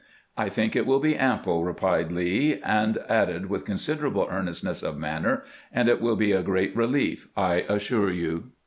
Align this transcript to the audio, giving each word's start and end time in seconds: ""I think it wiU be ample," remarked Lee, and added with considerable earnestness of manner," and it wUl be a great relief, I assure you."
""I 0.35 0.49
think 0.49 0.75
it 0.75 0.87
wiU 0.87 0.99
be 0.99 1.15
ample," 1.15 1.63
remarked 1.63 2.11
Lee, 2.11 2.59
and 2.65 2.97
added 3.07 3.51
with 3.51 3.65
considerable 3.65 4.27
earnestness 4.31 4.81
of 4.81 4.97
manner," 4.97 5.43
and 5.71 5.87
it 5.87 6.01
wUl 6.01 6.15
be 6.15 6.31
a 6.31 6.41
great 6.41 6.75
relief, 6.75 7.27
I 7.37 7.65
assure 7.69 8.09
you." 8.09 8.49